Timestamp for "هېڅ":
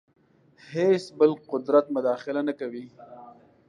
0.71-1.03